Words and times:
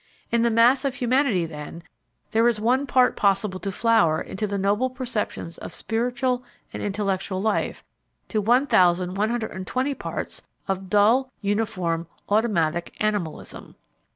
In 0.31 0.41
the 0.41 0.49
mass 0.49 0.83
of 0.83 0.95
humanity, 0.95 1.45
then, 1.45 1.83
there 2.31 2.47
is 2.47 2.59
one 2.59 2.87
part 2.87 3.15
possible 3.15 3.59
to 3.59 3.71
flower 3.71 4.19
into 4.19 4.47
the 4.47 4.57
noble 4.57 4.89
perceptions 4.89 5.59
of 5.59 5.75
spiritual 5.75 6.43
and 6.73 6.81
intellectual 6.81 7.39
life, 7.39 7.83
to 8.29 8.41
1,120 8.41 9.93
parts 9.93 10.41
of 10.67 10.89
dull, 10.89 11.31
uniform, 11.41 12.07
automatic 12.29 12.95
animalism. 12.99 13.75